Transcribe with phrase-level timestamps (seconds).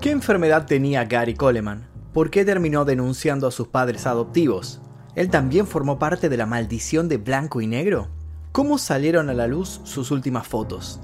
[0.00, 1.88] ¿Qué enfermedad tenía Gary Coleman?
[2.12, 4.80] ¿Por qué terminó denunciando a sus padres adoptivos?
[5.14, 8.08] ¿Él también formó parte de la maldición de blanco y negro?
[8.50, 11.00] ¿Cómo salieron a la luz sus últimas fotos?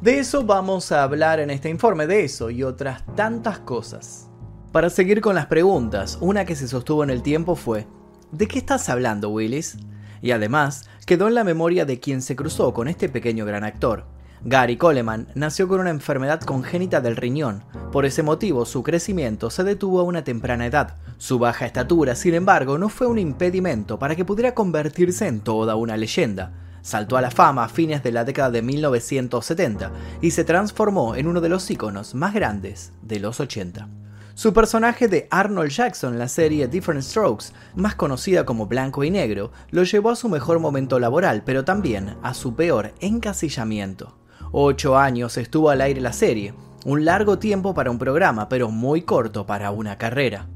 [0.00, 4.30] De eso vamos a hablar en este informe, de eso y otras tantas cosas.
[4.72, 7.86] Para seguir con las preguntas, una que se sostuvo en el tiempo fue,
[8.32, 9.76] ¿de qué estás hablando, Willis?
[10.22, 14.06] Y además, quedó en la memoria de quien se cruzó con este pequeño gran actor.
[14.42, 17.62] Gary Coleman nació con una enfermedad congénita del riñón.
[17.92, 20.94] Por ese motivo, su crecimiento se detuvo a una temprana edad.
[21.18, 25.76] Su baja estatura, sin embargo, no fue un impedimento para que pudiera convertirse en toda
[25.76, 26.52] una leyenda.
[26.80, 29.92] Saltó a la fama a fines de la década de 1970
[30.22, 33.88] y se transformó en uno de los íconos más grandes de los 80.
[34.32, 39.10] Su personaje de Arnold Jackson en la serie Different Strokes, más conocida como Blanco y
[39.10, 44.19] Negro, lo llevó a su mejor momento laboral, pero también a su peor encasillamiento.
[44.52, 46.54] Ocho años estuvo al aire la serie,
[46.84, 50.48] un largo tiempo para un programa, pero muy corto para una carrera.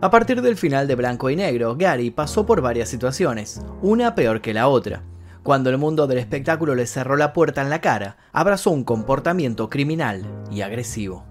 [0.00, 4.40] A partir del final de Blanco y Negro, Gary pasó por varias situaciones, una peor
[4.40, 5.04] que la otra.
[5.44, 9.70] Cuando el mundo del espectáculo le cerró la puerta en la cara, abrazó un comportamiento
[9.70, 11.24] criminal y agresivo.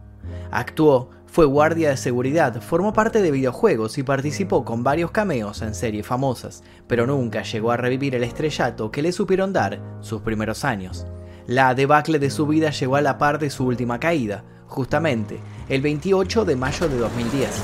[0.51, 5.75] Actuó, fue guardia de seguridad, formó parte de videojuegos y participó con varios cameos en
[5.75, 10.63] series famosas, pero nunca llegó a revivir el estrellato que le supieron dar sus primeros
[10.63, 11.05] años.
[11.47, 15.81] La debacle de su vida llegó a la par de su última caída, justamente el
[15.81, 17.63] 28 de mayo de 2010.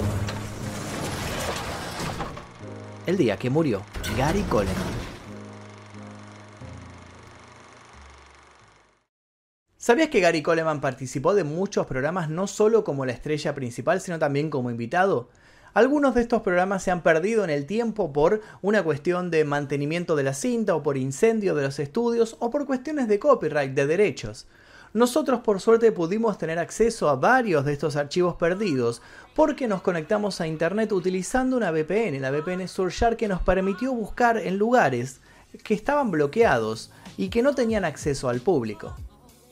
[3.06, 3.84] El día que murió
[4.18, 4.74] Gary Coleman.
[9.76, 14.18] ¿Sabías que Gary Coleman participó de muchos programas no solo como la estrella principal, sino
[14.18, 15.28] también como invitado?
[15.74, 20.16] Algunos de estos programas se han perdido en el tiempo por una cuestión de mantenimiento
[20.16, 23.88] de la cinta o por incendio de los estudios o por cuestiones de copyright, de
[23.88, 24.46] derechos.
[24.94, 29.02] Nosotros por suerte pudimos tener acceso a varios de estos archivos perdidos
[29.36, 34.38] porque nos conectamos a internet utilizando una VPN, la VPN Surfshark que nos permitió buscar
[34.38, 35.22] en lugares
[35.64, 38.96] que estaban bloqueados y que no tenían acceso al público.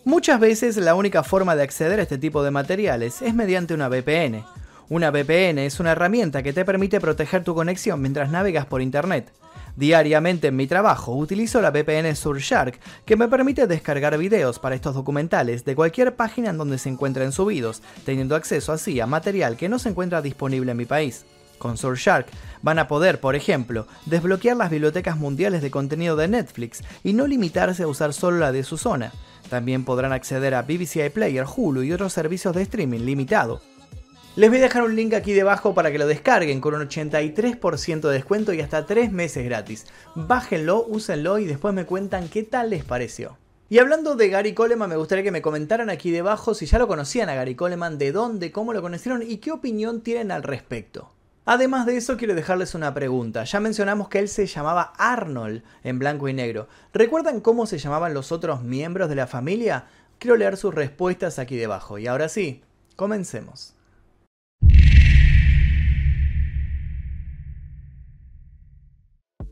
[0.05, 3.89] Muchas veces la única forma de acceder a este tipo de materiales es mediante una
[3.89, 4.43] VPN.
[4.91, 9.31] Una VPN es una herramienta que te permite proteger tu conexión mientras navegas por Internet.
[9.77, 14.93] Diariamente en mi trabajo utilizo la VPN Surfshark que me permite descargar videos para estos
[14.93, 19.69] documentales de cualquier página en donde se encuentren subidos, teniendo acceso así a material que
[19.69, 21.23] no se encuentra disponible en mi país.
[21.57, 22.27] Con Surfshark
[22.61, 27.27] van a poder, por ejemplo, desbloquear las bibliotecas mundiales de contenido de Netflix y no
[27.27, 29.13] limitarse a usar solo la de su zona.
[29.49, 33.61] También podrán acceder a BBC iPlayer, Hulu y otros servicios de streaming limitado.
[34.37, 37.99] Les voy a dejar un link aquí debajo para que lo descarguen con un 83%
[37.99, 39.87] de descuento y hasta 3 meses gratis.
[40.15, 43.37] Bájenlo, úsenlo y después me cuentan qué tal les pareció.
[43.67, 46.87] Y hablando de Gary Coleman, me gustaría que me comentaran aquí debajo si ya lo
[46.87, 51.11] conocían a Gary Coleman, de dónde, cómo lo conocieron y qué opinión tienen al respecto.
[51.43, 53.43] Además de eso, quiero dejarles una pregunta.
[53.43, 56.69] Ya mencionamos que él se llamaba Arnold en blanco y negro.
[56.93, 59.87] ¿Recuerdan cómo se llamaban los otros miembros de la familia?
[60.19, 61.97] Quiero leer sus respuestas aquí debajo.
[61.97, 62.61] Y ahora sí,
[62.95, 63.75] comencemos.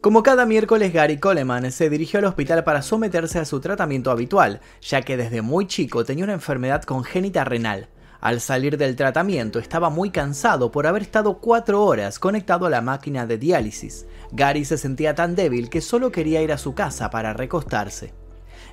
[0.01, 4.61] Como cada miércoles, Gary Coleman se dirigió al hospital para someterse a su tratamiento habitual,
[4.81, 7.89] ya que desde muy chico tenía una enfermedad congénita renal.
[8.21, 12.79] Al salir del tratamiento estaba muy cansado por haber estado cuatro horas conectado a la
[12.79, 14.05] máquina de diálisis.
[14.31, 18.13] Gary se sentía tan débil que solo quería ir a su casa para recostarse.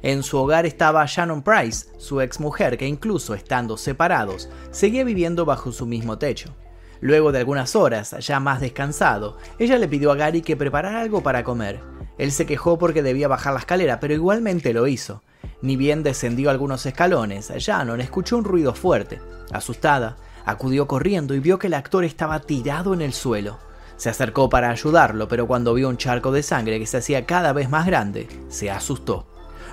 [0.02, 5.44] En su hogar estaba Shannon Price, su ex mujer que incluso estando separados, seguía viviendo
[5.44, 6.54] bajo su mismo techo.
[7.00, 11.22] Luego de algunas horas, ya más descansado, ella le pidió a Gary que preparara algo
[11.22, 11.80] para comer.
[12.18, 15.22] Él se quejó porque debía bajar la escalera, pero igualmente lo hizo.
[15.62, 19.20] Ni bien descendió algunos escalones, Shannon escuchó un ruido fuerte.
[19.52, 23.58] Asustada, acudió corriendo y vio que el actor estaba tirado en el suelo.
[23.96, 27.52] Se acercó para ayudarlo, pero cuando vio un charco de sangre que se hacía cada
[27.52, 29.26] vez más grande, se asustó.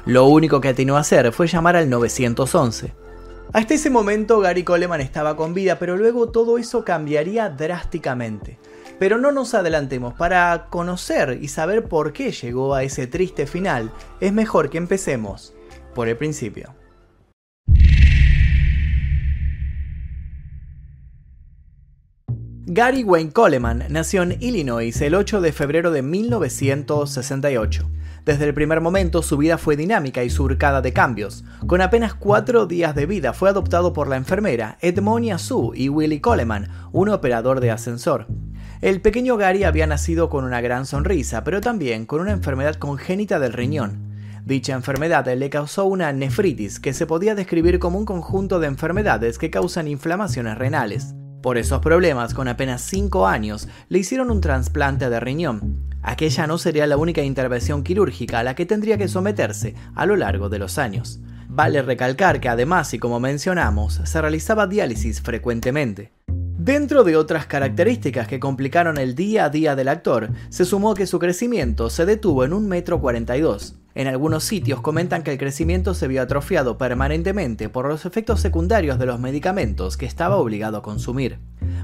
[0.06, 3.03] Lo único que atinó a hacer fue llamar al 911.
[3.52, 8.58] Hasta ese momento Gary Coleman estaba con vida, pero luego todo eso cambiaría drásticamente.
[9.00, 13.92] Pero no nos adelantemos, para conocer y saber por qué llegó a ese triste final,
[14.20, 15.54] es mejor que empecemos
[15.94, 16.74] por el principio.
[22.66, 27.92] Gary Wayne Coleman nació en Illinois el 8 de febrero de 1968.
[28.24, 31.44] Desde el primer momento su vida fue dinámica y surcada de cambios.
[31.68, 36.22] Con apenas cuatro días de vida fue adoptado por la enfermera Edmonia Sue y Willie
[36.22, 38.28] Coleman, un operador de ascensor.
[38.80, 43.40] El pequeño Gary había nacido con una gran sonrisa, pero también con una enfermedad congénita
[43.40, 44.14] del riñón.
[44.46, 49.38] Dicha enfermedad le causó una nefritis que se podía describir como un conjunto de enfermedades
[49.38, 51.14] que causan inflamaciones renales.
[51.44, 55.90] Por esos problemas, con apenas 5 años, le hicieron un trasplante de riñón.
[56.02, 60.16] Aquella no sería la única intervención quirúrgica a la que tendría que someterse a lo
[60.16, 61.20] largo de los años.
[61.50, 66.14] Vale recalcar que además, y como mencionamos, se realizaba diálisis frecuentemente.
[66.30, 71.08] Dentro de otras características que complicaron el día a día del actor, se sumó que
[71.08, 73.83] su crecimiento se detuvo en un metro 42.
[73.96, 78.98] En algunos sitios comentan que el crecimiento se vio atrofiado permanentemente por los efectos secundarios
[78.98, 81.38] de los medicamentos que estaba obligado a consumir.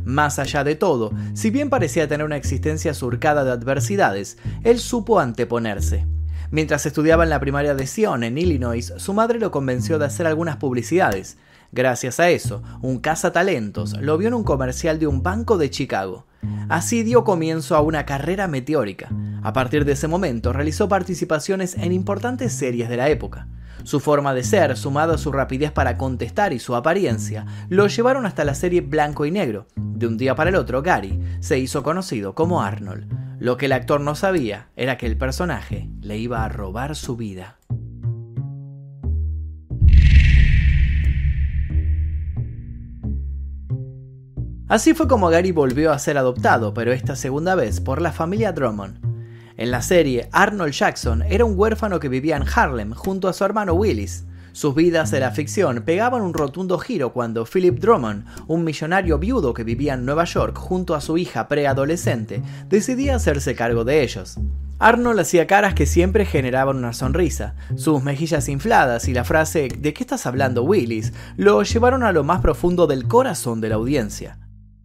[0.04, 5.20] Más allá de todo, si bien parecía tener una existencia surcada de adversidades, él supo
[5.20, 6.08] anteponerse.
[6.52, 10.26] Mientras estudiaba en la primaria de Sion, en Illinois, su madre lo convenció de hacer
[10.26, 11.38] algunas publicidades,
[11.72, 16.26] Gracias a eso, un cazatalentos lo vio en un comercial de un banco de Chicago.
[16.70, 19.10] Así dio comienzo a una carrera meteórica.
[19.42, 23.48] A partir de ese momento realizó participaciones en importantes series de la época.
[23.84, 28.26] Su forma de ser, sumado a su rapidez para contestar y su apariencia, lo llevaron
[28.26, 29.68] hasta la serie Blanco y Negro.
[29.76, 33.12] De un día para el otro, Gary se hizo conocido como Arnold.
[33.40, 37.16] Lo que el actor no sabía era que el personaje le iba a robar su
[37.16, 37.59] vida.
[44.70, 48.52] Así fue como Gary volvió a ser adoptado, pero esta segunda vez por la familia
[48.52, 49.00] Drummond.
[49.58, 53.44] En la serie, Arnold Jackson era un huérfano que vivía en Harlem junto a su
[53.44, 54.26] hermano Willis.
[54.52, 59.56] Sus vidas de la ficción pegaban un rotundo giro cuando Philip Drummond, un millonario viudo
[59.56, 64.38] que vivía en Nueva York junto a su hija preadolescente, decidía hacerse cargo de ellos.
[64.78, 67.56] Arnold hacía caras que siempre generaban una sonrisa.
[67.76, 71.12] Sus mejillas infladas y la frase ¿De qué estás hablando, Willis?
[71.38, 74.38] lo llevaron a lo más profundo del corazón de la audiencia.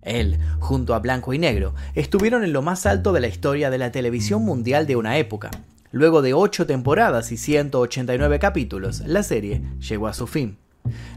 [0.05, 3.79] Él, junto a Blanco y Negro, estuvieron en lo más alto de la historia de
[3.79, 5.51] la televisión mundial de una época.
[5.91, 10.59] Luego de 8 temporadas y 189 capítulos, la serie llegó a su fin.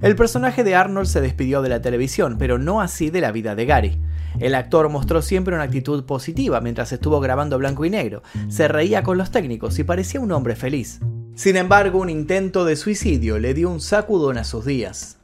[0.01, 3.55] El personaje de Arnold se despidió de la televisión, pero no así de la vida
[3.55, 3.99] de Gary.
[4.39, 9.03] El actor mostró siempre una actitud positiva mientras estuvo grabando Blanco y Negro, se reía
[9.03, 10.99] con los técnicos y parecía un hombre feliz.
[11.35, 15.17] Sin embargo, un intento de suicidio le dio un sacudón a sus días.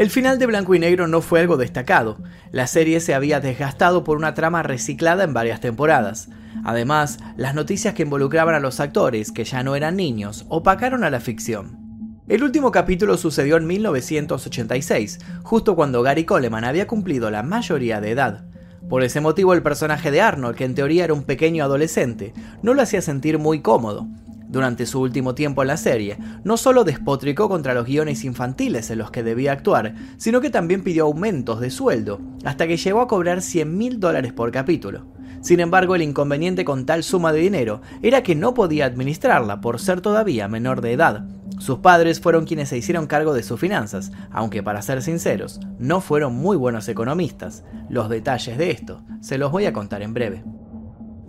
[0.00, 2.16] El final de Blanco y Negro no fue algo destacado.
[2.52, 6.30] La serie se había desgastado por una trama reciclada en varias temporadas.
[6.64, 11.10] Además, las noticias que involucraban a los actores, que ya no eran niños, opacaron a
[11.10, 12.16] la ficción.
[12.28, 18.12] El último capítulo sucedió en 1986, justo cuando Gary Coleman había cumplido la mayoría de
[18.12, 18.46] edad.
[18.88, 22.32] Por ese motivo el personaje de Arnold, que en teoría era un pequeño adolescente,
[22.62, 24.08] no lo hacía sentir muy cómodo.
[24.50, 28.98] Durante su último tiempo en la serie, no solo despotricó contra los guiones infantiles en
[28.98, 33.06] los que debía actuar, sino que también pidió aumentos de sueldo, hasta que llegó a
[33.06, 35.06] cobrar 100 mil dólares por capítulo.
[35.40, 39.78] Sin embargo, el inconveniente con tal suma de dinero era que no podía administrarla por
[39.78, 41.28] ser todavía menor de edad.
[41.60, 46.00] Sus padres fueron quienes se hicieron cargo de sus finanzas, aunque para ser sinceros, no
[46.00, 47.64] fueron muy buenos economistas.
[47.88, 50.42] Los detalles de esto se los voy a contar en breve.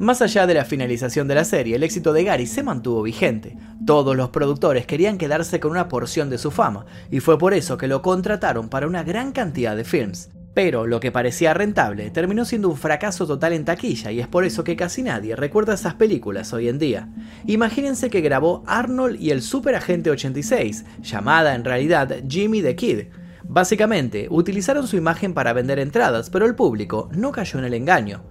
[0.01, 3.55] Más allá de la finalización de la serie, el éxito de Gary se mantuvo vigente.
[3.85, 7.77] Todos los productores querían quedarse con una porción de su fama, y fue por eso
[7.77, 10.31] que lo contrataron para una gran cantidad de films.
[10.55, 14.43] Pero lo que parecía rentable terminó siendo un fracaso total en taquilla y es por
[14.43, 17.07] eso que casi nadie recuerda esas películas hoy en día.
[17.45, 23.01] Imagínense que grabó Arnold y el Super Agente 86, llamada en realidad Jimmy the Kid.
[23.43, 28.23] Básicamente, utilizaron su imagen para vender entradas, pero el público no cayó en el engaño.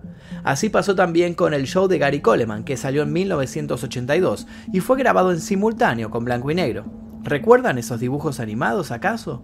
[0.43, 4.99] Así pasó también con el show de Gary Coleman, que salió en 1982 y fue
[4.99, 6.85] grabado en simultáneo con blanco y negro.
[7.23, 9.43] ¿Recuerdan esos dibujos animados acaso?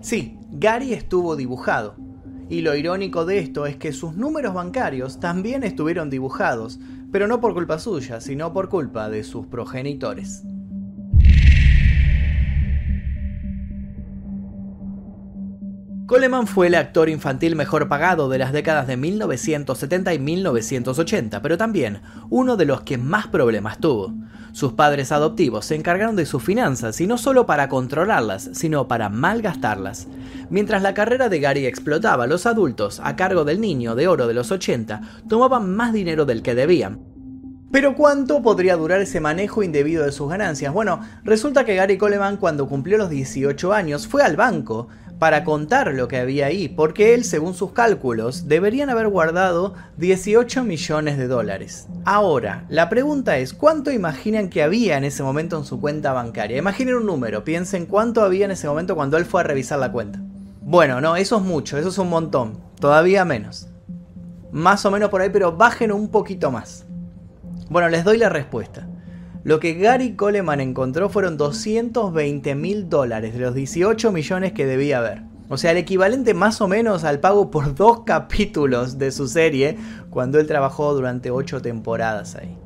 [0.00, 1.96] Sí, Gary estuvo dibujado.
[2.48, 6.78] Y lo irónico de esto es que sus números bancarios también estuvieron dibujados,
[7.10, 10.44] pero no por culpa suya, sino por culpa de sus progenitores.
[16.14, 21.58] Coleman fue el actor infantil mejor pagado de las décadas de 1970 y 1980, pero
[21.58, 24.14] también uno de los que más problemas tuvo.
[24.52, 29.08] Sus padres adoptivos se encargaron de sus finanzas y no solo para controlarlas, sino para
[29.08, 30.06] malgastarlas.
[30.50, 34.34] Mientras la carrera de Gary explotaba, los adultos, a cargo del niño de oro de
[34.34, 37.00] los 80, tomaban más dinero del que debían.
[37.74, 40.72] Pero ¿cuánto podría durar ese manejo indebido de sus ganancias?
[40.72, 44.86] Bueno, resulta que Gary Coleman cuando cumplió los 18 años fue al banco
[45.18, 50.64] para contar lo que había ahí, porque él, según sus cálculos, deberían haber guardado 18
[50.64, 51.88] millones de dólares.
[52.04, 56.58] Ahora, la pregunta es, ¿cuánto imaginan que había en ese momento en su cuenta bancaria?
[56.58, 59.92] Imaginen un número, piensen cuánto había en ese momento cuando él fue a revisar la
[59.92, 60.20] cuenta.
[60.60, 63.68] Bueno, no, eso es mucho, eso es un montón, todavía menos.
[64.50, 66.86] Más o menos por ahí, pero bajen un poquito más.
[67.68, 68.86] Bueno, les doy la respuesta.
[69.44, 74.98] Lo que Gary Coleman encontró fueron 220 mil dólares de los 18 millones que debía
[74.98, 75.20] haber.
[75.50, 79.76] O sea, el equivalente más o menos al pago por dos capítulos de su serie
[80.08, 82.56] cuando él trabajó durante 8 temporadas ahí.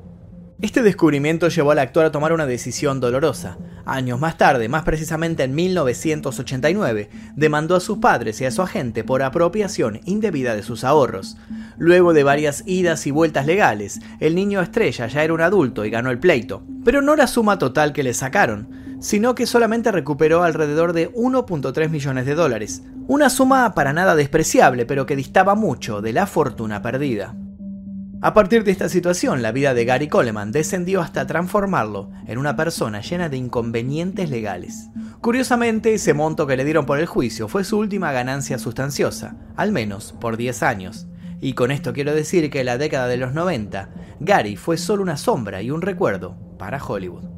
[0.60, 3.58] Este descubrimiento llevó al actor a tomar una decisión dolorosa.
[3.90, 9.02] Años más tarde, más precisamente en 1989, demandó a sus padres y a su agente
[9.02, 11.38] por apropiación indebida de sus ahorros.
[11.78, 15.90] Luego de varias idas y vueltas legales, el niño estrella ya era un adulto y
[15.90, 18.68] ganó el pleito, pero no la suma total que le sacaron,
[19.00, 24.84] sino que solamente recuperó alrededor de 1.3 millones de dólares, una suma para nada despreciable,
[24.84, 27.34] pero que distaba mucho de la fortuna perdida.
[28.20, 32.56] A partir de esta situación, la vida de Gary Coleman descendió hasta transformarlo en una
[32.56, 34.88] persona llena de inconvenientes legales.
[35.20, 39.70] Curiosamente, ese monto que le dieron por el juicio fue su última ganancia sustanciosa, al
[39.70, 41.06] menos por 10 años.
[41.40, 45.04] Y con esto quiero decir que en la década de los 90, Gary fue solo
[45.04, 47.37] una sombra y un recuerdo para Hollywood.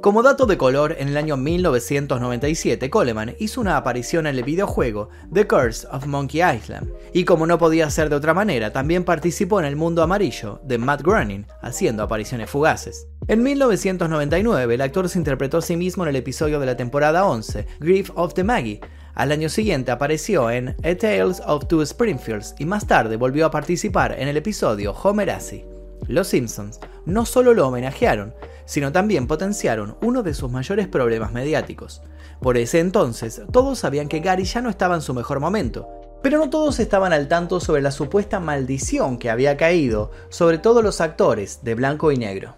[0.00, 5.08] Como dato de color, en el año 1997 Coleman hizo una aparición en el videojuego
[5.32, 9.58] The Curse of Monkey Island, y como no podía ser de otra manera, también participó
[9.58, 13.08] en El Mundo Amarillo de Matt Groening, haciendo apariciones fugaces.
[13.26, 17.26] En 1999, el actor se interpretó a sí mismo en el episodio de la temporada
[17.26, 18.80] 11, Grief of the Maggie,
[19.16, 23.50] al año siguiente apareció en A Tales of Two Springfields y más tarde volvió a
[23.50, 25.64] participar en el episodio Homerasi.
[26.06, 28.34] Los Simpsons no solo lo homenajearon,
[28.66, 32.02] sino también potenciaron uno de sus mayores problemas mediáticos.
[32.40, 35.88] Por ese entonces, todos sabían que Gary ya no estaba en su mejor momento,
[36.22, 40.84] pero no todos estaban al tanto sobre la supuesta maldición que había caído sobre todos
[40.84, 42.56] los actores de blanco y negro.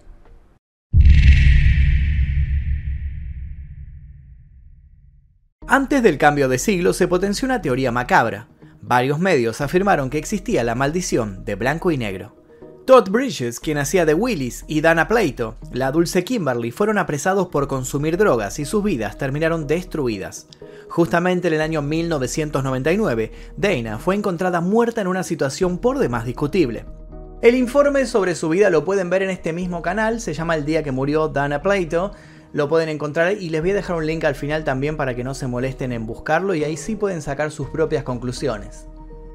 [5.65, 8.49] Antes del cambio de siglo se potenció una teoría macabra.
[8.81, 12.40] Varios medios afirmaron que existía la maldición de blanco y negro.
[12.85, 17.67] Todd Bridges, quien hacía de Willis, y Dana Plato, la dulce Kimberly, fueron apresados por
[17.67, 20.47] consumir drogas y sus vidas terminaron destruidas.
[20.89, 26.85] Justamente en el año 1999, Dana fue encontrada muerta en una situación por demás discutible.
[27.43, 30.65] El informe sobre su vida lo pueden ver en este mismo canal, se llama El
[30.65, 32.13] día que murió Dana Plato,
[32.51, 35.23] lo pueden encontrar y les voy a dejar un link al final también para que
[35.23, 38.87] no se molesten en buscarlo y ahí sí pueden sacar sus propias conclusiones.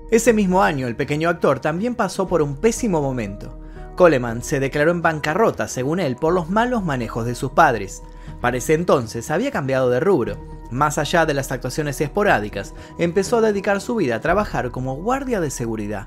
[0.08, 3.58] Ese mismo año, el pequeño actor también pasó por un pésimo momento.
[3.96, 8.04] Coleman se declaró en bancarrota, según él, por los malos manejos de sus padres.
[8.40, 10.36] Para ese entonces había cambiado de rubro.
[10.70, 15.40] Más allá de las actuaciones esporádicas, empezó a dedicar su vida a trabajar como guardia
[15.40, 16.06] de seguridad.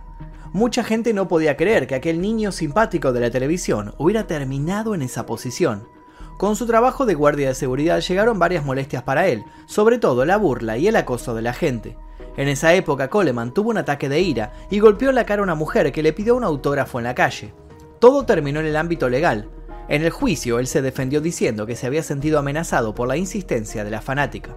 [0.54, 5.02] Mucha gente no podía creer que aquel niño simpático de la televisión hubiera terminado en
[5.02, 5.90] esa posición.
[6.38, 10.38] Con su trabajo de guardia de seguridad llegaron varias molestias para él, sobre todo la
[10.38, 11.98] burla y el acoso de la gente.
[12.38, 15.56] En esa época Coleman tuvo un ataque de ira y golpeó la cara a una
[15.56, 17.54] mujer que le pidió un autógrafo en la calle.
[18.00, 19.50] Todo terminó en el ámbito legal.
[19.90, 23.84] En el juicio él se defendió diciendo que se había sentido amenazado por la insistencia
[23.84, 24.56] de la fanática.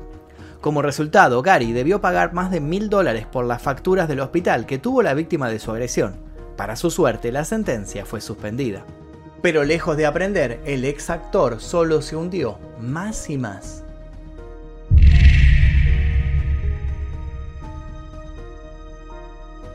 [0.60, 4.78] Como resultado, Gary debió pagar más de mil dólares por las facturas del hospital que
[4.78, 6.14] tuvo la víctima de su agresión.
[6.56, 8.84] Para su suerte, la sentencia fue suspendida.
[9.42, 13.81] Pero lejos de aprender, el ex actor solo se hundió más y más.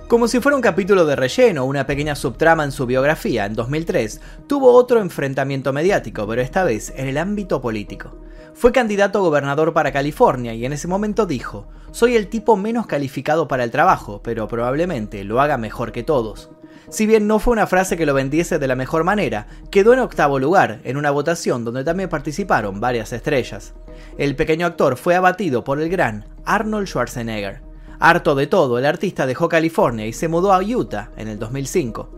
[0.08, 3.56] Como si fuera un capítulo de relleno o una pequeña subtrama en su biografía, en
[3.56, 8.16] 2003 tuvo otro enfrentamiento mediático, pero esta vez en el ámbito político.
[8.54, 12.88] Fue candidato a gobernador para California y en ese momento dijo, soy el tipo menos
[12.88, 16.52] calificado para el trabajo, pero probablemente lo haga mejor que todos.
[16.88, 20.00] Si bien no fue una frase que lo vendiese de la mejor manera, quedó en
[20.00, 23.74] octavo lugar en una votación donde también participaron varias estrellas.
[24.18, 27.67] El pequeño actor fue abatido por el gran Arnold Schwarzenegger.
[28.00, 32.10] Harto de todo, el artista dejó California y se mudó a Utah en el 2005.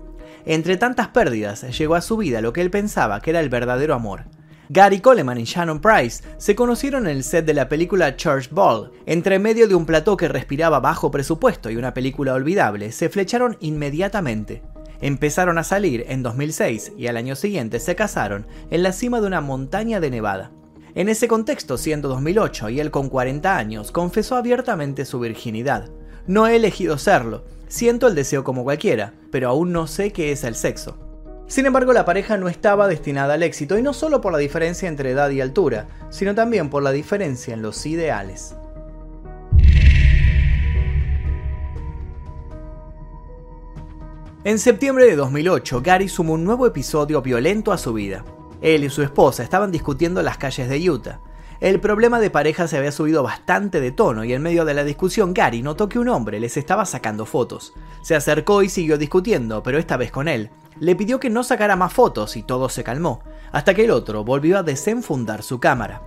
[0.45, 3.93] Entre tantas pérdidas, llegó a su vida lo que él pensaba que era el verdadero
[3.93, 4.25] amor.
[4.71, 8.91] Gary Coleman y Shannon Price se conocieron en el set de la película Church Ball.
[9.05, 13.57] Entre medio de un plató que respiraba bajo presupuesto y una película olvidable, se flecharon
[13.62, 14.62] inmediatamente.
[15.01, 19.27] Empezaron a salir en 2006 y al año siguiente se casaron en la cima de
[19.27, 20.51] una montaña de Nevada.
[20.96, 25.89] En ese contexto, siendo 2008 y él con 40 años, confesó abiertamente su virginidad.
[26.25, 30.43] No he elegido serlo, siento el deseo como cualquiera, pero aún no sé qué es
[30.43, 30.98] el sexo.
[31.48, 34.89] Sin embargo, la pareja no estaba destinada al éxito, y no solo por la diferencia
[34.89, 38.55] entre edad y altura, sino también por la diferencia en los ideales.
[44.43, 48.24] En septiembre de 2008, Gary sumó un nuevo episodio violento a su vida.
[48.61, 51.19] Él y su esposa estaban discutiendo en las calles de Utah.
[51.59, 54.85] El problema de pareja se había subido bastante de tono y en medio de la
[54.85, 57.73] discusión Gary notó que un hombre les estaba sacando fotos.
[58.01, 60.49] Se acercó y siguió discutiendo, pero esta vez con él.
[60.79, 64.23] Le pidió que no sacara más fotos y todo se calmó, hasta que el otro
[64.23, 66.01] volvió a desenfundar su cámara.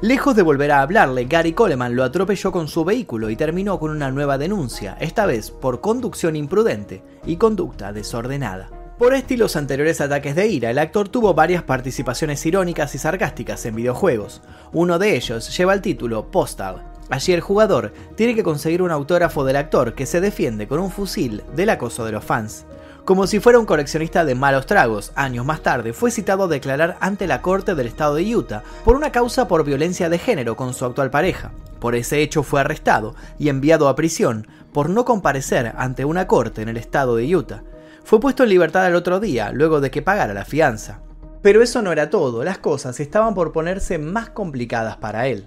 [0.00, 3.90] Lejos de volver a hablarle, Gary Coleman lo atropelló con su vehículo y terminó con
[3.90, 8.68] una nueva denuncia, esta vez por conducción imprudente y conducta desordenada.
[8.98, 12.98] Por este y los anteriores ataques de ira, el actor tuvo varias participaciones irónicas y
[12.98, 14.40] sarcásticas en videojuegos.
[14.72, 16.82] Uno de ellos lleva el título Postal.
[17.10, 20.90] Allí el jugador tiene que conseguir un autógrafo del actor que se defiende con un
[20.90, 22.64] fusil del acoso de los fans.
[23.04, 26.96] Como si fuera un coleccionista de malos tragos, años más tarde fue citado a declarar
[27.00, 30.72] ante la Corte del Estado de Utah por una causa por violencia de género con
[30.72, 31.52] su actual pareja.
[31.80, 36.62] Por ese hecho fue arrestado y enviado a prisión por no comparecer ante una corte
[36.62, 37.62] en el estado de Utah.
[38.06, 41.00] Fue puesto en libertad al otro día, luego de que pagara la fianza.
[41.42, 45.46] Pero eso no era todo, las cosas estaban por ponerse más complicadas para él.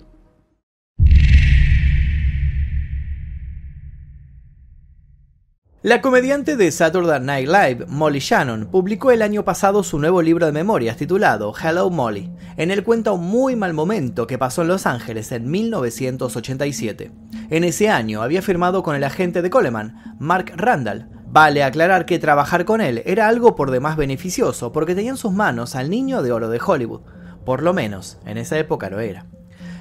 [5.82, 10.46] La comediante de Saturday Night Live, Molly Shannon, publicó el año pasado su nuevo libro
[10.46, 12.30] de memorias titulado Hello Molly.
[12.58, 17.10] En él cuenta un muy mal momento que pasó en Los Ángeles en 1987.
[17.52, 21.19] En ese año había firmado con el agente de Coleman, Mark Randall.
[21.32, 25.32] Vale aclarar que trabajar con él era algo por demás beneficioso porque tenía en sus
[25.32, 27.02] manos al niño de oro de Hollywood.
[27.46, 29.26] Por lo menos, en esa época lo era.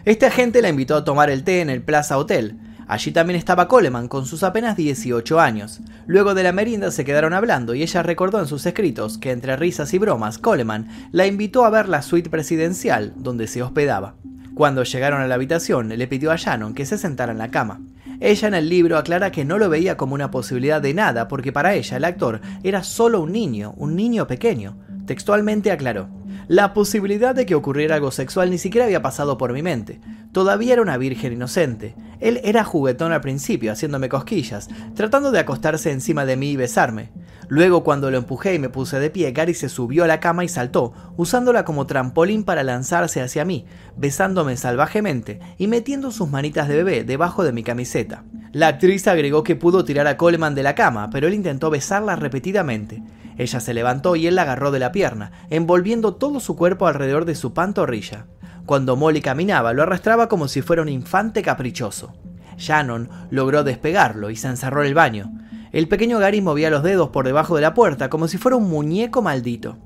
[0.04, 3.68] Este agente la invitó a tomar el té en el Plaza Hotel, Allí también estaba
[3.68, 5.80] Coleman con sus apenas 18 años.
[6.06, 9.56] Luego de la merienda se quedaron hablando y ella recordó en sus escritos que entre
[9.56, 14.14] risas y bromas Coleman la invitó a ver la suite presidencial donde se hospedaba.
[14.54, 17.82] Cuando llegaron a la habitación le pidió a Shannon que se sentara en la cama.
[18.20, 21.52] Ella en el libro aclara que no lo veía como una posibilidad de nada porque
[21.52, 24.76] para ella el actor era solo un niño, un niño pequeño.
[25.06, 26.08] Textualmente aclaró,
[26.48, 30.00] la posibilidad de que ocurriera algo sexual ni siquiera había pasado por mi mente.
[30.32, 31.94] Todavía era una virgen inocente.
[32.20, 37.10] Él era juguetón al principio, haciéndome cosquillas, tratando de acostarse encima de mí y besarme.
[37.48, 40.44] Luego, cuando lo empujé y me puse de pie, Gary se subió a la cama
[40.44, 43.64] y saltó, usándola como trampolín para lanzarse hacia mí,
[43.96, 48.24] besándome salvajemente y metiendo sus manitas de bebé debajo de mi camiseta.
[48.52, 52.16] La actriz agregó que pudo tirar a Coleman de la cama, pero él intentó besarla
[52.16, 53.02] repetidamente.
[53.38, 57.24] Ella se levantó y él la agarró de la pierna, envolviendo todo su cuerpo alrededor
[57.24, 58.26] de su pantorrilla.
[58.66, 62.12] Cuando Molly caminaba, lo arrastraba como si fuera un infante caprichoso.
[62.58, 65.32] Shannon logró despegarlo y se encerró en el baño.
[65.72, 68.68] El pequeño Gary movía los dedos por debajo de la puerta como si fuera un
[68.68, 69.78] muñeco maldito.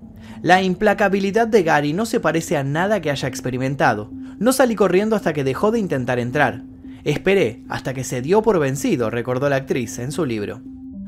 [0.42, 4.10] La implacabilidad de Gary no se parece a nada que haya experimentado.
[4.38, 6.62] No salí corriendo hasta que dejó de intentar entrar.
[7.04, 10.60] Esperé hasta que se dio por vencido, recordó la actriz en su libro.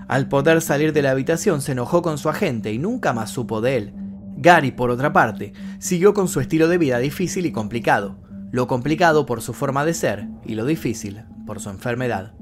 [0.09, 3.61] Al poder salir de la habitación se enojó con su agente y nunca más supo
[3.61, 3.95] de él.
[4.37, 8.19] Gary, por otra parte, siguió con su estilo de vida difícil y complicado,
[8.51, 12.35] lo complicado por su forma de ser y lo difícil por su enfermedad.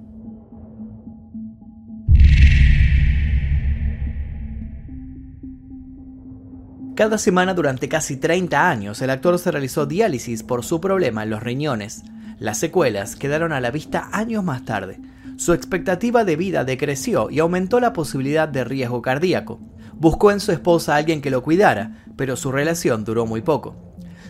[6.95, 11.31] Cada semana durante casi 30 años el actor se realizó diálisis por su problema en
[11.31, 12.03] los riñones.
[12.39, 15.01] Las secuelas quedaron a la vista años más tarde,
[15.43, 19.59] su expectativa de vida decreció y aumentó la posibilidad de riesgo cardíaco.
[19.95, 23.75] Buscó en su esposa a alguien que lo cuidara, pero su relación duró muy poco.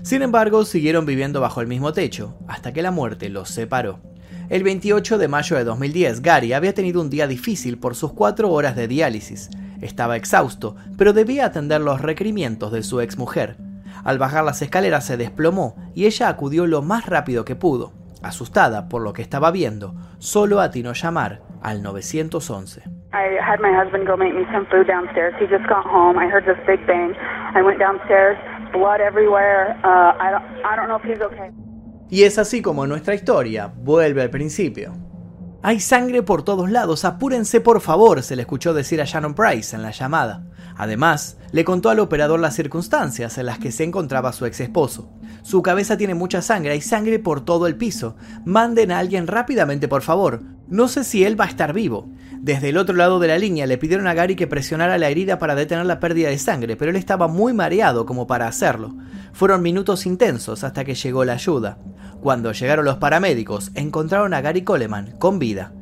[0.03, 4.01] Sin embargo, siguieron viviendo bajo el mismo techo, hasta que la muerte los separó.
[4.49, 8.51] El 28 de mayo de 2010, Gary había tenido un día difícil por sus cuatro
[8.51, 9.51] horas de diálisis.
[9.83, 13.57] Estaba exhausto, pero debía atender los requerimientos de su exmujer.
[14.05, 17.93] Al bajar las escaleras se desplomó y ella acudió lo más rápido que pudo.
[18.23, 22.83] Asustada por lo que estaba viendo, solo atinó llamar al 911.
[23.13, 25.35] I had my husband go make me some food downstairs.
[25.39, 26.19] He just got home.
[26.19, 27.15] I heard this big bang.
[27.55, 28.39] I went downstairs,
[28.73, 29.77] blood everywhere.
[29.85, 31.51] Uh, I, don't, I don't know if he's okay.
[32.09, 34.93] Y es así como nuestra historia vuelve al principio.
[35.65, 39.77] Hay sangre por todos lados, apúrense por favor, se le escuchó decir a Shannon Price
[39.77, 40.43] en la llamada.
[40.77, 45.11] Además, le contó al operador las circunstancias en las que se encontraba su ex esposo.
[45.43, 48.17] Su cabeza tiene mucha sangre, hay sangre por todo el piso.
[48.45, 50.43] Manden a alguien rápidamente, por favor.
[50.69, 52.09] No sé si él va a estar vivo.
[52.41, 55.39] Desde el otro lado de la línea le pidieron a Gary que presionara la herida
[55.39, 58.95] para detener la pérdida de sangre, pero él estaba muy mareado como para hacerlo.
[59.33, 61.79] Fueron minutos intensos hasta que llegó la ayuda.
[62.23, 65.73] Cuando llegaron los paramédicos, encontraron a Gary Coleman con vida.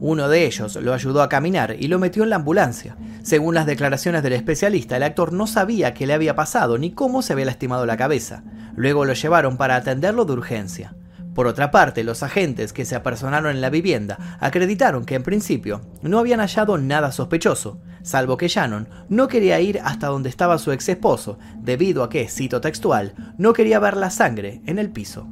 [0.00, 2.96] Uno de ellos lo ayudó a caminar y lo metió en la ambulancia.
[3.22, 7.20] Según las declaraciones del especialista, el actor no sabía qué le había pasado ni cómo
[7.20, 8.42] se había lastimado la cabeza.
[8.74, 10.94] Luego lo llevaron para atenderlo de urgencia.
[11.34, 15.82] Por otra parte, los agentes que se apersonaron en la vivienda acreditaron que en principio
[16.02, 20.72] no habían hallado nada sospechoso, salvo que Shannon no quería ir hasta donde estaba su
[20.72, 25.28] ex esposo, debido a que, cito textual, no quería ver la sangre en el piso.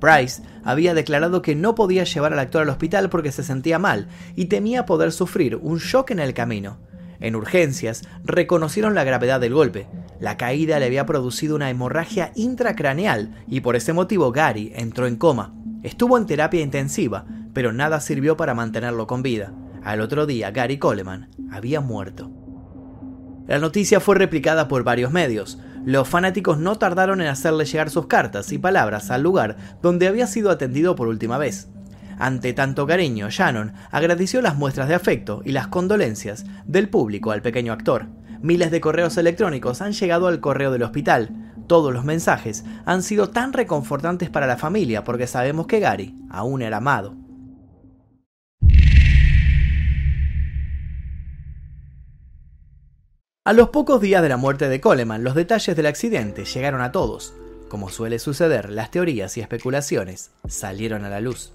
[0.00, 4.08] Price había declarado que no podía llevar al actor al hospital porque se sentía mal
[4.34, 6.78] y temía poder sufrir un shock en el camino.
[7.20, 9.86] En urgencias reconocieron la gravedad del golpe.
[10.18, 15.16] La caída le había producido una hemorragia intracraneal y por ese motivo Gary entró en
[15.16, 15.54] coma.
[15.82, 19.52] Estuvo en terapia intensiva, pero nada sirvió para mantenerlo con vida.
[19.82, 22.30] Al otro día, Gary Coleman había muerto.
[23.46, 25.58] La noticia fue replicada por varios medios.
[25.84, 30.26] Los fanáticos no tardaron en hacerle llegar sus cartas y palabras al lugar donde había
[30.26, 31.68] sido atendido por última vez.
[32.18, 37.40] Ante tanto cariño, Shannon agradeció las muestras de afecto y las condolencias del público al
[37.40, 38.08] pequeño actor.
[38.42, 41.30] Miles de correos electrónicos han llegado al correo del hospital.
[41.66, 46.60] Todos los mensajes han sido tan reconfortantes para la familia porque sabemos que Gary aún
[46.60, 47.16] era amado.
[53.42, 56.92] A los pocos días de la muerte de Coleman, los detalles del accidente llegaron a
[56.92, 57.32] todos.
[57.70, 61.54] Como suele suceder, las teorías y especulaciones salieron a la luz.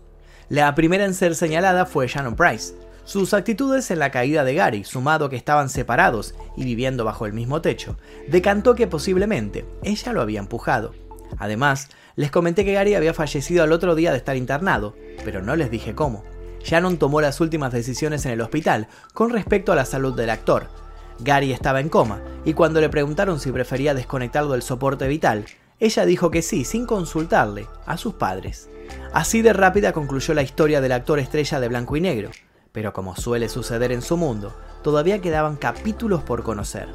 [0.50, 2.74] La primera en ser señalada fue Shannon Price.
[3.04, 7.34] Sus actitudes en la caída de Gary, sumado que estaban separados y viviendo bajo el
[7.34, 10.96] mismo techo, decantó que posiblemente ella lo había empujado.
[11.38, 15.56] Además, les comenté que Gary había fallecido al otro día de estar internado, pero no
[15.56, 16.24] les dije cómo.
[16.64, 20.84] Shannon tomó las últimas decisiones en el hospital con respecto a la salud del actor.
[21.20, 25.46] Gary estaba en coma, y cuando le preguntaron si prefería desconectarlo del soporte vital,
[25.80, 28.70] ella dijo que sí, sin consultarle a sus padres.
[29.14, 32.32] Así de rápida concluyó la historia del actor estrella de blanco y negro,
[32.72, 36.88] pero como suele suceder en su mundo, todavía quedaban capítulos por conocer.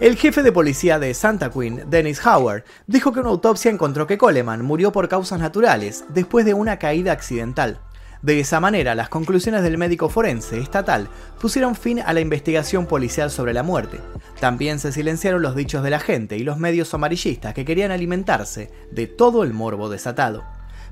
[0.00, 4.16] El jefe de policía de Santa Queen, Dennis Howard, dijo que una autopsia encontró que
[4.16, 7.80] Coleman murió por causas naturales después de una caída accidental.
[8.22, 11.08] De esa manera, las conclusiones del médico forense estatal
[11.40, 13.98] pusieron fin a la investigación policial sobre la muerte.
[14.38, 18.70] También se silenciaron los dichos de la gente y los medios amarillistas que querían alimentarse
[18.92, 20.44] de todo el morbo desatado.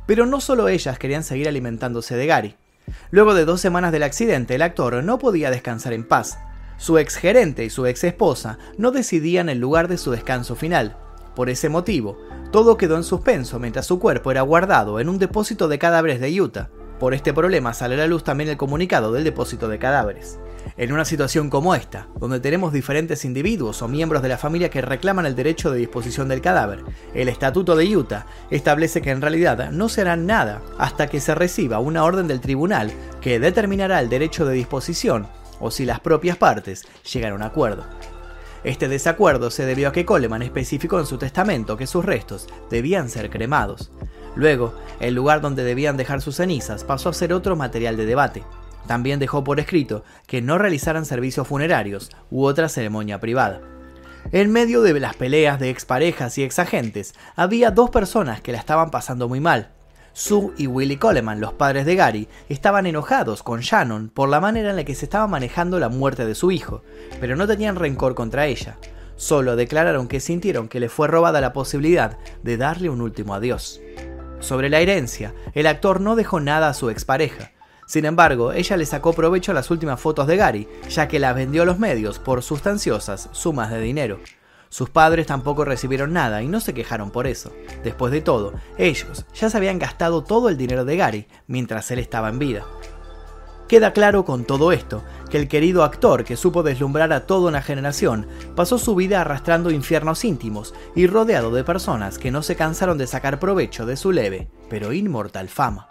[0.07, 2.57] Pero no solo ellas querían seguir alimentándose de Gary.
[3.13, 6.39] Luego de dos semanas del accidente, el actor no podía descansar en paz.
[6.79, 10.97] Su ex gerente y su ex esposa no decidían el lugar de su descanso final.
[11.35, 12.19] Por ese motivo,
[12.53, 16.41] todo quedó en suspenso mientras su cuerpo era guardado en un depósito de cadáveres de
[16.41, 16.69] Utah.
[17.01, 20.39] Por este problema sale a la luz también el comunicado del depósito de cadáveres.
[20.77, 24.83] En una situación como esta, donde tenemos diferentes individuos o miembros de la familia que
[24.83, 26.85] reclaman el derecho de disposición del cadáver,
[27.15, 31.35] el Estatuto de Utah establece que en realidad no se hará nada hasta que se
[31.35, 35.27] reciba una orden del tribunal que determinará el derecho de disposición
[35.61, 37.85] o si las propias partes llegan a un acuerdo.
[38.65, 43.09] Este desacuerdo se debió a que Coleman especificó en su testamento que sus restos debían
[43.09, 43.93] ser cremados.
[44.35, 48.43] Luego, el lugar donde debían dejar sus cenizas pasó a ser otro material de debate.
[48.87, 53.61] También dejó por escrito que no realizaran servicios funerarios u otra ceremonia privada.
[54.33, 58.91] En medio de las peleas de exparejas y exagentes, había dos personas que la estaban
[58.91, 59.76] pasando muy mal.
[60.19, 64.71] Sue y Willie Coleman, los padres de Gary, estaban enojados con Shannon por la manera
[64.71, 66.83] en la que se estaba manejando la muerte de su hijo,
[67.21, 68.79] pero no tenían rencor contra ella.
[69.17, 73.83] Solo declararon que sintieron que le fue robada la posibilidad de darle un último adiós.
[74.41, 77.53] Sobre la herencia, el actor no dejó nada a su expareja.
[77.87, 81.35] Sin embargo, ella le sacó provecho a las últimas fotos de Gary, ya que las
[81.35, 84.19] vendió a los medios por sustanciosas sumas de dinero.
[84.69, 87.53] Sus padres tampoco recibieron nada y no se quejaron por eso.
[87.85, 91.99] Después de todo, ellos ya se habían gastado todo el dinero de Gary mientras él
[91.99, 92.65] estaba en vida.
[93.69, 97.63] Queda claro con todo esto que el querido actor que supo deslumbrar a toda una
[97.63, 102.97] generación pasó su vida arrastrando infiernos íntimos y rodeado de personas que no se cansaron
[102.97, 105.89] de sacar provecho de su leve pero inmortal fama.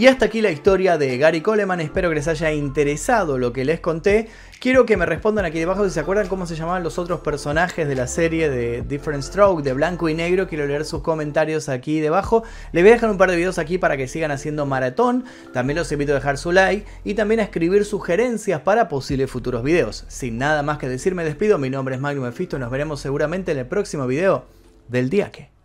[0.00, 3.66] Y hasta aquí la historia de Gary Coleman, espero que les haya interesado lo que
[3.66, 4.28] les conté.
[4.58, 7.86] Quiero que me respondan aquí debajo si se acuerdan cómo se llamaban los otros personajes
[7.86, 10.48] de la serie de Different Stroke, de blanco y negro.
[10.48, 12.44] Quiero leer sus comentarios aquí debajo.
[12.72, 15.26] Les voy a dejar un par de videos aquí para que sigan haciendo maratón.
[15.52, 19.62] También los invito a dejar su like y también a escribir sugerencias para posibles futuros
[19.62, 20.06] videos.
[20.08, 21.58] Sin nada más que decir, me despido.
[21.58, 24.46] Mi nombre es Magnum Mefisto y nos veremos seguramente en el próximo video
[24.88, 25.59] del día que.